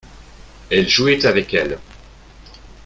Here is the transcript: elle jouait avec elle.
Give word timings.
elle 0.71 0.89
jouait 0.89 1.27
avec 1.27 1.53
elle. 1.53 1.77